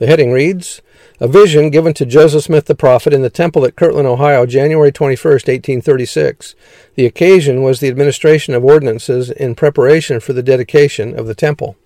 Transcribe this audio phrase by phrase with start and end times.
[0.00, 0.80] The heading reads
[1.20, 4.90] A vision given to Joseph Smith the prophet in the temple at Kirtland, Ohio, January
[4.90, 6.54] 21, 1836.
[6.94, 11.76] The occasion was the administration of ordinances in preparation for the dedication of the temple.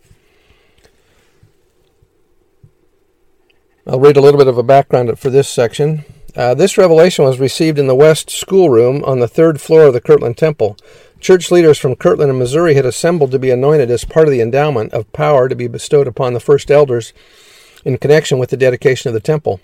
[3.84, 6.04] I'll read a little bit of a background for this section.
[6.36, 10.00] Uh, this revelation was received in the West Schoolroom on the third floor of the
[10.00, 10.76] Kirtland Temple.
[11.18, 14.40] Church leaders from Kirtland and Missouri had assembled to be anointed as part of the
[14.40, 17.12] endowment of power to be bestowed upon the first elders
[17.84, 19.60] in connection with the dedication of the temple.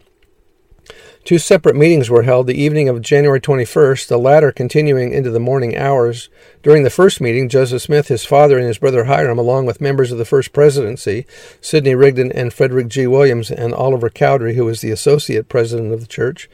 [1.23, 5.38] Two separate meetings were held the evening of January 21st, the latter continuing into the
[5.38, 6.30] morning hours.
[6.62, 10.10] During the first meeting, Joseph Smith, his father, and his brother Hyrum, along with members
[10.10, 11.27] of the First Presidency,
[11.60, 13.07] Sidney Rigdon and Frederick G.
[13.07, 16.49] Williams, and Oliver Cowdery, who was the associate president of the church,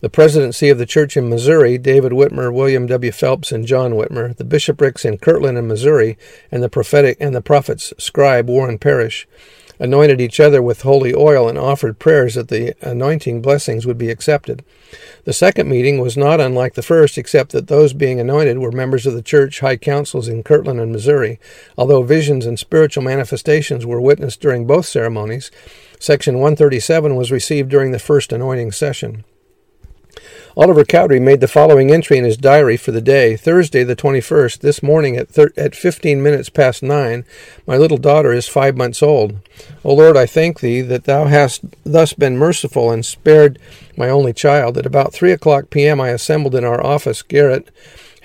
[0.00, 3.12] the presidency of the church in Missouri, David Whitmer, William W.
[3.12, 6.16] Phelps, and John Whitmer, the bishoprics in Kirtland and Missouri,
[6.50, 9.28] and the prophetic and the prophet's scribe Warren Parrish,
[9.78, 14.10] anointed each other with holy oil, and offered prayers that the anointing blessings would be
[14.10, 14.64] accepted.
[15.24, 19.06] The second meeting was not unlike the first, except that those being anointed were members
[19.06, 21.38] of the church high councils in Kirtland and Missouri.
[21.76, 25.50] Although visions and spiritual manifestations were witnessed during both ceremonies,
[25.98, 29.24] Section 137 was received during the first anointing session.
[30.58, 34.60] Oliver Cowdery made the following entry in his diary for the day, Thursday the 21st,
[34.60, 37.26] this morning at, thir- at 15 minutes past nine.
[37.66, 39.36] My little daughter is five months old.
[39.84, 43.58] O Lord, I thank thee that thou hast thus been merciful and spared
[43.98, 44.78] my only child.
[44.78, 47.68] At about 3 o'clock p.m., I assembled in our office garret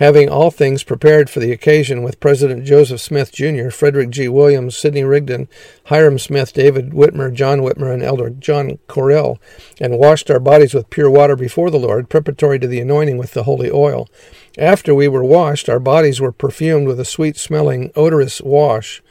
[0.02, 4.28] having all things prepared for the occasion with President Joseph Smith, Jr., Frederick G.
[4.28, 5.48] Williams, Sidney Rigdon,
[5.86, 9.40] Hyrum Smith, David Whitmer, John Whitmer, and Elder John Corrill,
[9.80, 13.34] and washed our bodies with pure water before the Lord, preparatory to the anointing with
[13.34, 14.10] the holy oil.
[14.58, 19.04] After we were washed, our bodies were perfumed with a sweet smelling, odorous wash.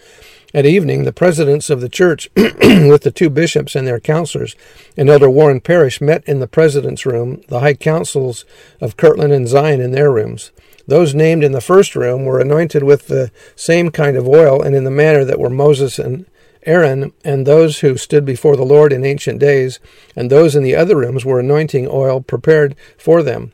[0.53, 4.57] At evening, the presidents of the church, with the two bishops and their counselors,
[4.97, 8.45] and Elder Warren Parrish met in the president's room, the high councils
[8.81, 10.51] of Kirtland and Zion in their rooms.
[10.87, 14.75] Those named in the first room were anointed with the same kind of oil and
[14.75, 16.27] in the manner that were Moses and
[16.67, 19.81] Aaron, and those who stood before the Lord in ancient days,
[20.15, 23.53] and those in the other rooms were anointing oil prepared for them.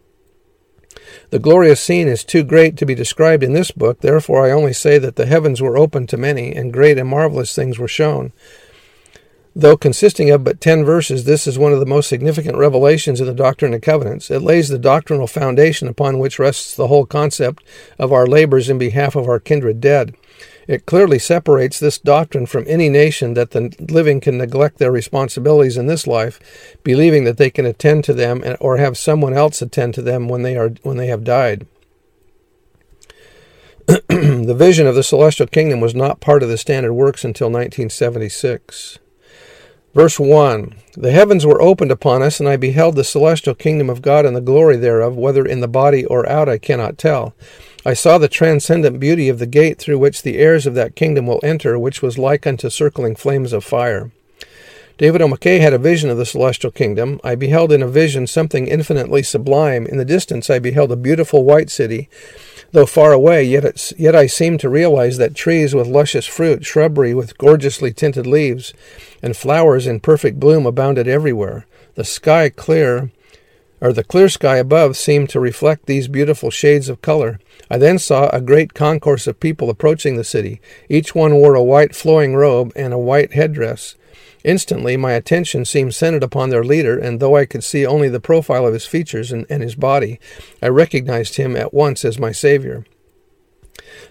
[1.30, 4.72] The glorious scene is too great to be described in this book, therefore I only
[4.72, 8.32] say that the heavens were opened to many, and great and marvelous things were shown.
[9.58, 13.26] Though consisting of but ten verses, this is one of the most significant revelations in
[13.26, 14.30] the Doctrine and Covenants.
[14.30, 17.64] It lays the doctrinal foundation upon which rests the whole concept
[17.98, 20.14] of our labors in behalf of our kindred dead.
[20.68, 25.78] It clearly separates this doctrine from any nation that the living can neglect their responsibilities
[25.78, 26.38] in this life,
[26.84, 30.42] believing that they can attend to them or have someone else attend to them when
[30.42, 31.66] they are when they have died.
[33.86, 38.98] the vision of the celestial kingdom was not part of the standard works until 1976.
[39.96, 44.02] Verse 1 The heavens were opened upon us, and I beheld the celestial kingdom of
[44.02, 47.34] God and the glory thereof, whether in the body or out I cannot tell.
[47.82, 51.26] I saw the transcendent beauty of the gate through which the heirs of that kingdom
[51.26, 54.10] will enter, which was like unto circling flames of fire.
[54.98, 55.28] David O.
[55.28, 57.18] McKay had a vision of the celestial kingdom.
[57.24, 59.86] I beheld in a vision something infinitely sublime.
[59.86, 62.10] In the distance I beheld a beautiful white city
[62.72, 67.14] Though far away, yet, yet I seemed to realize that trees with luscious fruit, shrubbery
[67.14, 68.74] with gorgeously tinted leaves,
[69.22, 71.66] and flowers in perfect bloom abounded everywhere.
[71.94, 73.10] The sky clear,
[73.80, 77.38] or the clear sky above seemed to reflect these beautiful shades of color.
[77.70, 80.60] I then saw a great concourse of people approaching the city.
[80.88, 83.94] Each one wore a white flowing robe and a white headdress.
[84.46, 88.20] Instantly, my attention seemed centered upon their leader, and though I could see only the
[88.20, 90.20] profile of his features and, and his body,
[90.62, 92.86] I recognized him at once as my Savior.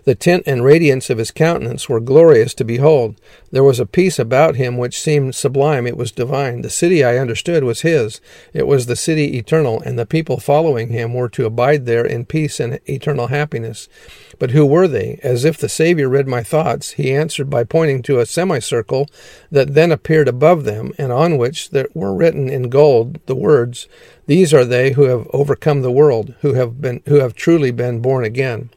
[0.05, 3.19] The tint and radiance of his countenance were glorious to behold.
[3.51, 5.87] There was a peace about him which seemed sublime.
[5.87, 6.61] It was divine.
[6.61, 8.21] The city, I understood, was his.
[8.53, 12.25] It was the city eternal, and the people following him were to abide there in
[12.25, 13.89] peace and eternal happiness.
[14.37, 15.19] But who were they?
[15.23, 19.09] As if the Savior read my thoughts, he answered by pointing to a semicircle
[19.49, 23.87] that then appeared above them, and on which there were written in gold the words,
[24.27, 28.01] These are they who have overcome the world, who have been who have truly been
[28.01, 28.69] born again.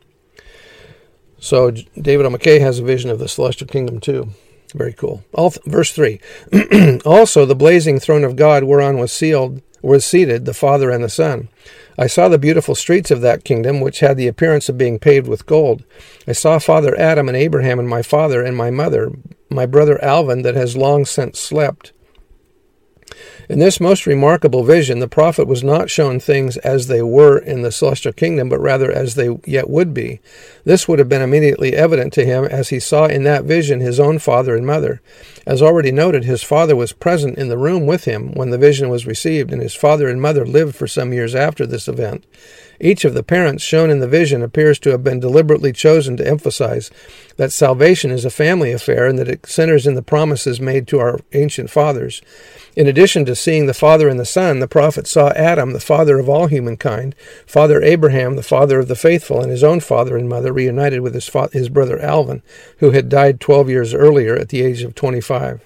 [1.39, 2.31] So David O.
[2.31, 4.31] McKay has a vision of the celestial kingdom too.
[4.75, 5.25] Very cool.
[5.33, 6.21] All, verse 3
[7.07, 11.09] Also, the blazing throne of God whereon was sealed was seated the Father and the
[11.09, 11.49] Son.
[11.97, 15.27] I saw the beautiful streets of that kingdom, which had the appearance of being paved
[15.27, 15.85] with gold.
[16.27, 19.13] I saw Father Adam and Abraham and my father and my mother,
[19.51, 21.93] my brother Alvin, that has long since slept.
[23.49, 27.63] In this most remarkable vision, the prophet was not shown things as they were in
[27.63, 30.21] the celestial kingdom, but rather as they yet would be.
[30.65, 33.99] This would have been immediately evident to him as he saw in that vision his
[33.99, 35.01] own father and mother.
[35.47, 38.91] As already noted, his father was present in the room with him when the vision
[38.91, 42.27] was received, and his father and mother lived for some years after this event.
[42.81, 46.29] Each of the parents shown in the vision appears to have been deliberately chosen to
[46.29, 46.91] emphasize
[47.37, 51.01] that salvation is a family affair and that it centers in the promises made to
[51.01, 52.21] our ancient fathers.
[52.79, 56.21] In addition to seeing the Father and the Son, the prophet saw Adam, the father
[56.21, 60.29] of all humankind, Father Abraham, the father of the faithful, and his own father and
[60.29, 62.41] mother reunited with his, fa- his brother Alvin,
[62.79, 65.61] who had died 12 years earlier at the age of 25.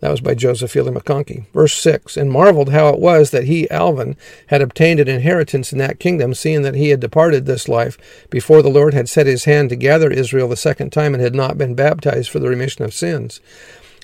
[0.00, 1.46] That was by Joseph Fielding McConkie.
[1.54, 4.14] Verse 6 And marveled how it was that he, Alvin,
[4.48, 8.60] had obtained an inheritance in that kingdom, seeing that he had departed this life before
[8.60, 11.56] the Lord had set his hand to gather Israel the second time and had not
[11.56, 13.40] been baptized for the remission of sins.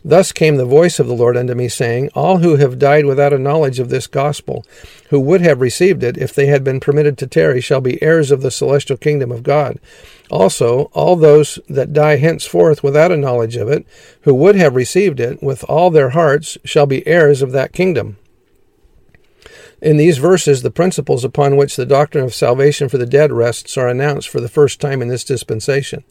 [0.09, 3.33] Thus came the voice of the Lord unto me, saying, All who have died without
[3.33, 4.65] a knowledge of this gospel,
[5.11, 8.31] who would have received it if they had been permitted to tarry, shall be heirs
[8.31, 9.81] of the celestial kingdom of God.
[10.31, 13.85] Also, all those that die henceforth without a knowledge of it,
[14.21, 18.17] who would have received it with all their hearts, shall be heirs of that kingdom.
[19.83, 23.77] In these verses, the principles upon which the doctrine of salvation for the dead rests
[23.77, 26.03] are announced for the first time in this dispensation.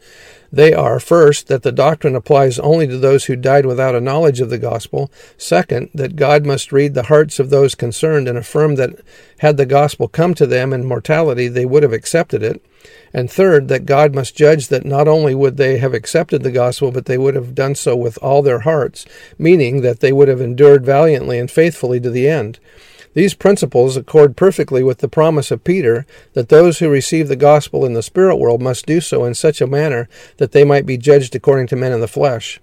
[0.51, 4.39] They are, first, that the doctrine applies only to those who died without a knowledge
[4.39, 5.11] of the gospel.
[5.35, 8.99] Second, that God must read the hearts of those concerned and affirm that
[9.39, 12.63] had the gospel come to them in mortality, they would have accepted it.
[13.13, 16.91] And third, that God must judge that not only would they have accepted the gospel,
[16.91, 19.07] but they would have done so with all their hearts,
[19.39, 22.59] meaning that they would have endured valiantly and faithfully to the end.
[23.15, 27.85] These principles accord perfectly with the promise of Peter that those who receive the gospel
[27.85, 30.97] in the spirit world must do so in such a manner that they might be
[30.97, 32.59] judged according to men in the flesh,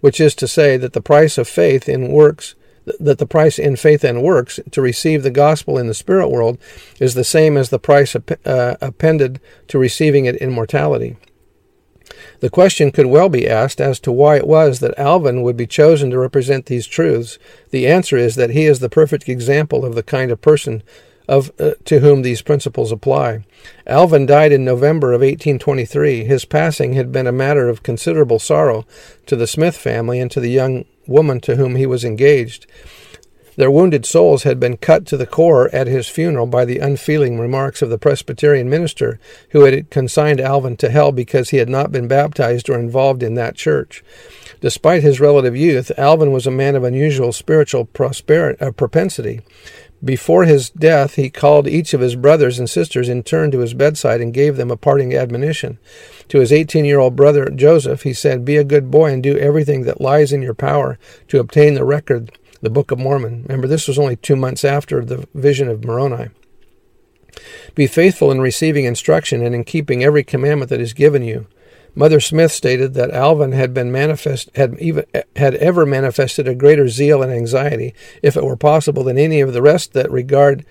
[0.00, 2.54] which is to say that the price of faith in works
[3.00, 6.56] that the price in faith and works to receive the gospel in the spirit world
[7.00, 11.16] is the same as the price uh, appended to receiving it in mortality.
[12.40, 15.66] The question could well be asked as to why it was that Alvin would be
[15.66, 17.38] chosen to represent these truths.
[17.70, 20.82] The answer is that he is the perfect example of the kind of person
[21.28, 23.44] of uh, to whom these principles apply.
[23.86, 26.24] Alvin died in November of 1823.
[26.24, 28.86] His passing had been a matter of considerable sorrow
[29.26, 32.66] to the Smith family and to the young woman to whom he was engaged.
[33.56, 37.38] Their wounded souls had been cut to the core at his funeral by the unfeeling
[37.38, 39.18] remarks of the Presbyterian minister
[39.50, 43.34] who had consigned Alvin to hell because he had not been baptized or involved in
[43.34, 44.04] that church.
[44.60, 49.40] Despite his relative youth, Alvin was a man of unusual spiritual uh, propensity.
[50.04, 53.72] Before his death, he called each of his brothers and sisters in turn to his
[53.72, 55.78] bedside and gave them a parting admonition.
[56.28, 59.38] To his 18 year old brother Joseph, he said, Be a good boy and do
[59.38, 60.98] everything that lies in your power
[61.28, 62.30] to obtain the record
[62.60, 63.42] the Book of Mormon.
[63.42, 66.30] Remember, this was only two months after the vision of Moroni.
[67.74, 71.46] Be faithful in receiving instruction and in keeping every commandment that is given you.
[71.94, 75.06] Mother Smith stated that Alvin had been manifest had even
[75.36, 79.54] had ever manifested a greater zeal and anxiety, if it were possible, than any of
[79.54, 80.64] the rest that regard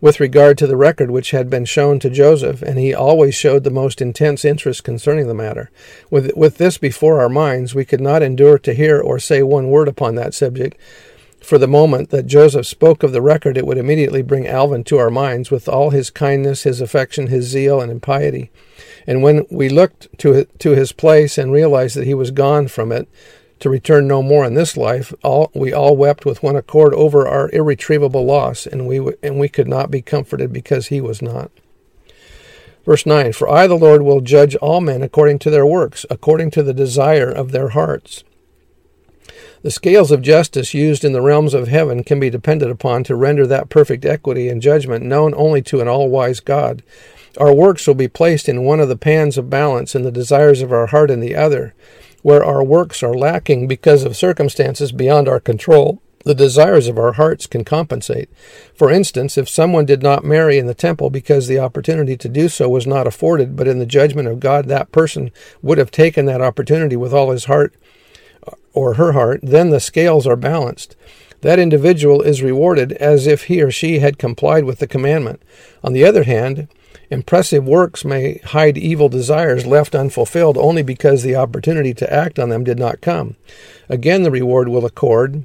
[0.00, 3.62] with regard to the record which had been shown to Joseph, and he always showed
[3.62, 5.70] the most intense interest concerning the matter.
[6.10, 9.68] With, with this before our minds, we could not endure to hear or say one
[9.68, 10.76] word upon that subject,
[11.42, 14.98] for the moment that Joseph spoke of the record, it would immediately bring Alvin to
[14.98, 18.50] our minds with all his kindness, his affection, his zeal, and impiety.
[19.06, 22.92] And when we looked to, to his place and realized that he was gone from
[22.92, 23.08] it,
[23.58, 27.28] to return no more in this life, all, we all wept with one accord over
[27.28, 31.50] our irretrievable loss, and we, and we could not be comforted because he was not.
[32.84, 36.50] Verse 9 For I, the Lord, will judge all men according to their works, according
[36.52, 38.24] to the desire of their hearts.
[39.62, 43.14] The scales of justice used in the realms of heaven can be depended upon to
[43.14, 46.82] render that perfect equity and judgment known only to an all wise God.
[47.38, 50.62] Our works will be placed in one of the pans of balance, and the desires
[50.62, 51.74] of our heart in the other.
[52.22, 57.12] Where our works are lacking because of circumstances beyond our control, the desires of our
[57.12, 58.30] hearts can compensate.
[58.74, 62.48] For instance, if someone did not marry in the temple because the opportunity to do
[62.48, 65.30] so was not afforded, but in the judgment of God that person
[65.62, 67.74] would have taken that opportunity with all his heart
[68.72, 70.96] or her heart, then the scales are balanced.
[71.42, 75.42] That individual is rewarded as if he or she had complied with the commandment.
[75.82, 76.68] On the other hand,
[77.12, 82.48] Impressive works may hide evil desires left unfulfilled only because the opportunity to act on
[82.48, 83.36] them did not come.
[83.90, 85.44] Again, the reward will accord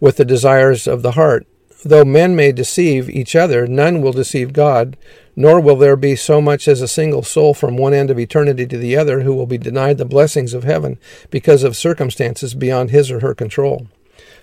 [0.00, 1.46] with the desires of the heart.
[1.86, 4.96] Though men may deceive each other, none will deceive God,
[5.36, 8.66] nor will there be so much as a single soul from one end of eternity
[8.66, 10.98] to the other who will be denied the blessings of heaven
[11.30, 13.86] because of circumstances beyond his or her control.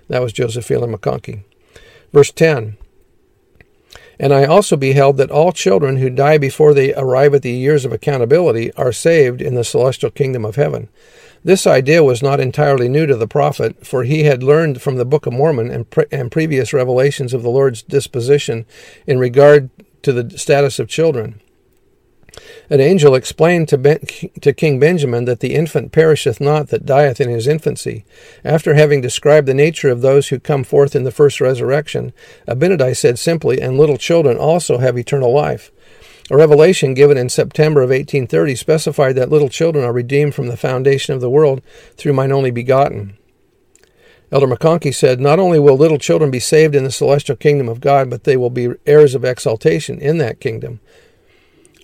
[0.07, 1.43] That was Joseph Fielding McConkie.
[2.13, 2.77] Verse 10
[4.17, 7.83] And I also beheld that all children who die before they arrive at the years
[7.83, 10.87] of accountability are saved in the celestial kingdom of heaven.
[11.43, 15.05] This idea was not entirely new to the prophet, for he had learned from the
[15.05, 18.65] Book of Mormon and, pre- and previous revelations of the Lord's disposition
[19.05, 19.69] in regard
[20.03, 21.41] to the status of children.
[22.69, 23.99] An angel explained to, ben,
[24.41, 28.05] to King Benjamin that the infant perisheth not that dieth in his infancy.
[28.43, 32.13] After having described the nature of those who come forth in the first resurrection,
[32.47, 35.71] Abinadi said simply, And little children also have eternal life.
[36.33, 40.57] A revelation given in September of 1830 specified that little children are redeemed from the
[40.57, 41.61] foundation of the world
[41.95, 43.15] through mine only begotten.
[44.31, 47.81] Elder McConkie said, Not only will little children be saved in the celestial kingdom of
[47.81, 50.79] God, but they will be heirs of exaltation in that kingdom.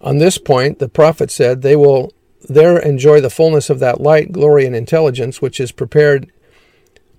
[0.01, 2.11] On this point, the prophet said, They will
[2.49, 6.31] there enjoy the fullness of that light, glory, and intelligence which is prepared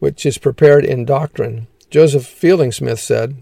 [0.01, 1.69] which is prepared in doctrine.
[1.91, 3.41] Joseph Fielding Smith said,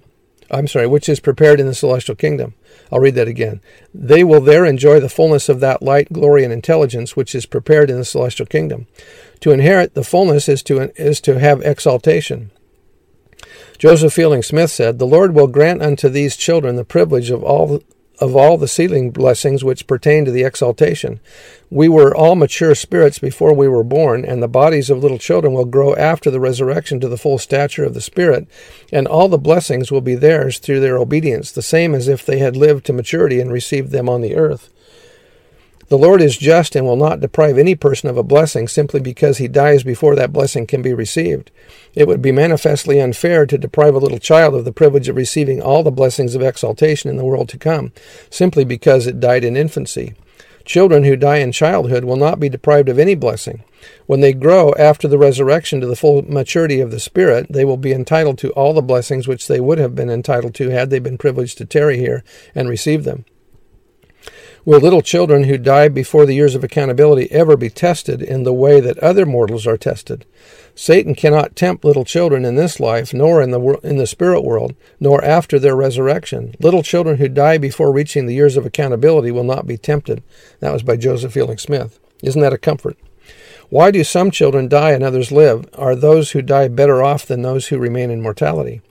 [0.50, 2.54] I'm sorry, which is prepared in the celestial kingdom.
[2.90, 3.60] I'll read that again.
[3.92, 7.90] They will there enjoy the fullness of that light, glory, and intelligence which is prepared
[7.90, 8.86] in the celestial kingdom.
[9.40, 12.50] To inherit the fullness is to is to have exaltation.
[13.78, 17.80] Joseph Fielding Smith said, The Lord will grant unto these children the privilege of all
[18.20, 21.20] of all the sealing blessings which pertain to the exaltation.
[21.70, 25.52] We were all mature spirits before we were born, and the bodies of little children
[25.52, 28.48] will grow after the resurrection to the full stature of the Spirit,
[28.92, 32.38] and all the blessings will be theirs through their obedience, the same as if they
[32.38, 34.70] had lived to maturity and received them on the earth.
[35.88, 39.38] The Lord is just and will not deprive any person of a blessing simply because
[39.38, 41.50] he dies before that blessing can be received.
[41.94, 45.62] It would be manifestly unfair to deprive a little child of the privilege of receiving
[45.62, 47.92] all the blessings of exaltation in the world to come,
[48.28, 50.14] simply because it died in infancy.
[50.66, 53.64] Children who die in childhood will not be deprived of any blessing.
[54.04, 57.78] When they grow after the resurrection to the full maturity of the Spirit, they will
[57.78, 60.98] be entitled to all the blessings which they would have been entitled to had they
[60.98, 62.22] been privileged to tarry here
[62.54, 63.24] and receive them.
[64.68, 68.52] Will little children who die before the years of accountability ever be tested in the
[68.52, 70.26] way that other mortals are tested?
[70.74, 74.74] Satan cannot tempt little children in this life, nor in the in the spirit world,
[75.00, 76.54] nor after their resurrection.
[76.60, 80.22] Little children who die before reaching the years of accountability will not be tempted.
[80.60, 81.98] That was by Joseph Fielding Smith.
[82.22, 82.98] Isn't that a comfort?
[83.70, 85.66] Why do some children die and others live?
[85.78, 88.82] Are those who die better off than those who remain in mortality?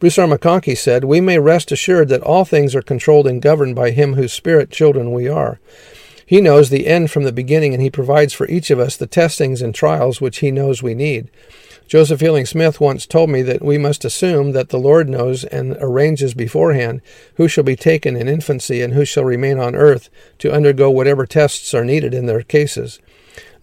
[0.00, 0.26] Bruce R.
[0.26, 4.14] McConkie said, We may rest assured that all things are controlled and governed by Him
[4.14, 5.60] whose spirit children we are.
[6.26, 9.06] He knows the end from the beginning, and He provides for each of us the
[9.06, 11.30] testings and trials which He knows we need.
[11.86, 15.76] Joseph Fielding Smith once told me that we must assume that the Lord knows and
[15.80, 17.02] arranges beforehand
[17.34, 20.08] who shall be taken in infancy and who shall remain on earth
[20.38, 23.00] to undergo whatever tests are needed in their cases.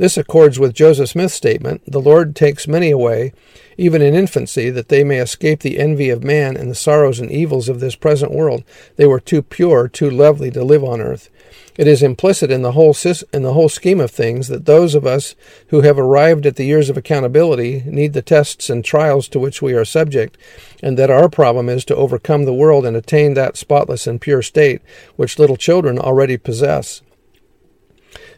[0.01, 3.33] This accords with Joseph Smith's statement The Lord takes many away,
[3.77, 7.29] even in infancy, that they may escape the envy of man and the sorrows and
[7.29, 8.63] evils of this present world.
[8.95, 11.29] They were too pure, too lovely to live on earth.
[11.77, 12.95] It is implicit in the whole
[13.31, 15.35] in the whole scheme of things that those of us
[15.67, 19.61] who have arrived at the years of accountability need the tests and trials to which
[19.61, 20.35] we are subject,
[20.81, 24.41] and that our problem is to overcome the world and attain that spotless and pure
[24.41, 24.81] state
[25.15, 27.03] which little children already possess.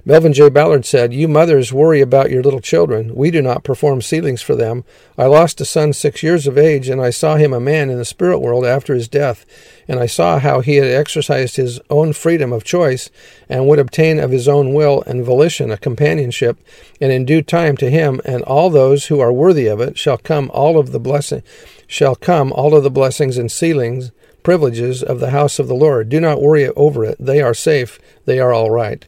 [0.06, 0.50] Melvin J.
[0.50, 3.16] Ballard said, You mothers worry about your little children.
[3.16, 4.84] We do not perform sealings for them.
[5.18, 7.98] I lost a son six years of age, and I saw him a man in
[7.98, 9.46] the spirit world after his death,
[9.88, 13.10] and I saw how he had exercised his own freedom of choice
[13.48, 16.58] and would obtain of his own will and volition a companionship,
[17.00, 20.18] and in due time to him and all those who are worthy of it shall
[20.18, 21.44] come all of the blessing
[21.88, 24.12] shall come all of the blessings and sealings
[24.44, 26.10] privileges of the house of the Lord.
[26.10, 27.16] Do not worry over it.
[27.20, 28.00] They are safe.
[28.26, 29.08] They are all right.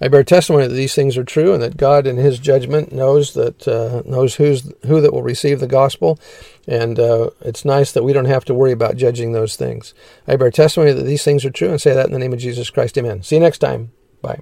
[0.00, 3.34] I bear testimony that these things are true, and that God, in His judgment, knows
[3.34, 6.18] that uh, knows who's who that will receive the gospel,
[6.66, 9.92] and uh, it's nice that we don't have to worry about judging those things.
[10.26, 12.38] I bear testimony that these things are true, and say that in the name of
[12.38, 12.96] Jesus Christ.
[12.96, 13.22] Amen.
[13.22, 13.92] See you next time.
[14.22, 14.40] Bye.